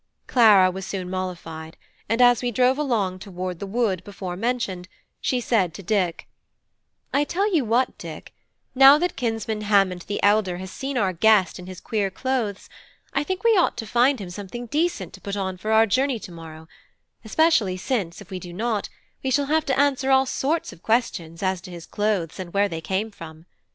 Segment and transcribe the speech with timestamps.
[0.25, 1.77] Clara was soon mollified;
[2.09, 4.87] and as we drove along toward the wood before mentioned,
[5.19, 6.27] she said to Dick
[7.13, 8.33] "I tell you what, Dick:
[8.73, 12.67] now that kinsman Hammond the Elder has seen our guest in his queer clothes,
[13.13, 16.17] I think we ought to find him something decent to put on for our journey
[16.21, 16.67] to morrow:
[17.23, 18.89] especially since, if we do not,
[19.23, 22.67] we shall have to answer all sorts of questions as to his clothes and where
[22.67, 23.45] they came from.